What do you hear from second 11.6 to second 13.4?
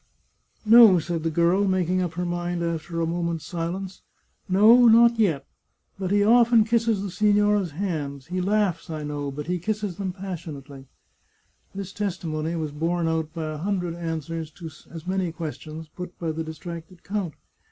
This testimony was borne out